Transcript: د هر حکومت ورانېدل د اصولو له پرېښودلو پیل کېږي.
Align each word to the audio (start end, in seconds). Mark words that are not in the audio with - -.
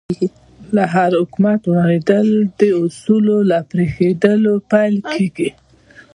د 0.75 0.77
هر 0.93 1.11
حکومت 1.21 1.59
ورانېدل 1.65 2.27
د 2.59 2.61
اصولو 2.83 3.37
له 3.49 3.57
پرېښودلو 3.71 4.53
پیل 4.71 4.95
کېږي. 5.11 5.49